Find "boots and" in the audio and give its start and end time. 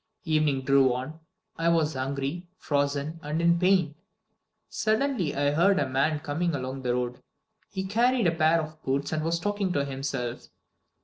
8.81-9.23